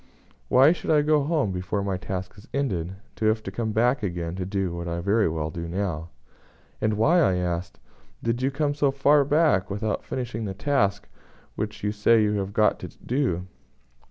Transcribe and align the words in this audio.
Why 0.49 0.71
should 0.71 0.89
I 0.89 1.03
go 1.03 1.21
home 1.23 1.51
before 1.51 1.83
my 1.83 1.95
task 1.95 2.33
is 2.35 2.47
ended, 2.55 2.95
to 3.17 3.25
have 3.25 3.43
to 3.43 3.51
come 3.51 3.71
back 3.71 4.01
again 4.01 4.33
to 4.37 4.47
do 4.47 4.75
what 4.75 4.87
I 4.87 4.95
can 4.95 5.03
very 5.03 5.29
well 5.29 5.51
do 5.51 5.67
now?" 5.67 6.09
"And 6.81 6.95
why?" 6.95 7.19
I 7.21 7.35
asked, 7.35 7.79
"did 8.23 8.41
you 8.41 8.49
come 8.49 8.73
so 8.73 8.89
far 8.89 9.23
back 9.23 9.69
without 9.69 10.03
finishing 10.03 10.45
the 10.45 10.55
task 10.55 11.07
which 11.55 11.83
you 11.83 11.91
say 11.91 12.23
you 12.23 12.33
have 12.39 12.51
got 12.51 12.79
to 12.79 12.87
do?" 12.87 13.45